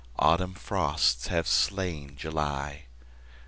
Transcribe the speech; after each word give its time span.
Autumn 0.17 0.55
frosts 0.55 1.27
have 1.27 1.45
slain 1.47 2.15
July. 2.17 2.85